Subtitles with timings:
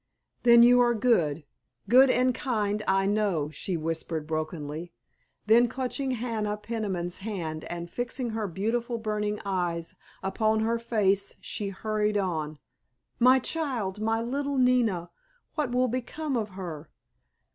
[0.41, 4.93] "Then you are good—good and kind, I know," she whispered brokenly.
[5.45, 9.93] Then clutching Hannah Peniman's hand and fixing her beautiful, burning eyes
[10.23, 12.57] upon her face she hurried on:
[13.19, 16.89] "My child—my little Nina—what will become of her?